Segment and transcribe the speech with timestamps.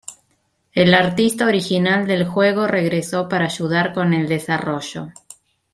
[0.73, 5.09] El artista original del juego regresó para ayudar con el desarrollo.